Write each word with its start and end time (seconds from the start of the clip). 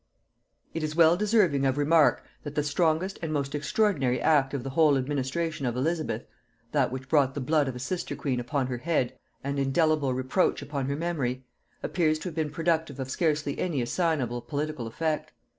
It 0.73 0.81
is 0.81 0.95
well 0.95 1.15
deserving 1.15 1.63
of 1.63 1.77
remark, 1.77 2.25
that 2.41 2.55
the 2.55 2.63
strongest 2.63 3.19
and 3.21 3.31
most 3.31 3.53
extraordinary 3.53 4.19
act 4.19 4.55
of 4.55 4.63
the 4.63 4.71
whole 4.71 4.97
administration 4.97 5.67
of 5.67 5.75
Elizabeth, 5.77 6.25
that 6.71 6.91
which 6.91 7.07
brought 7.07 7.35
the 7.35 7.39
blood 7.39 7.67
of 7.67 7.75
a 7.75 7.79
sister 7.79 8.15
queen 8.15 8.39
upon 8.39 8.65
her 8.65 8.79
head 8.79 9.13
and 9.43 9.59
indelible 9.59 10.15
reproach 10.15 10.63
upon 10.63 10.87
her 10.87 10.95
memory, 10.95 11.45
appears 11.83 12.17
to 12.17 12.29
have 12.29 12.35
been 12.35 12.49
productive 12.49 12.99
of 12.99 13.11
scarcely 13.11 13.59
any 13.59 13.79
assignable 13.79 14.41
political 14.41 14.87
effect. 14.87 15.33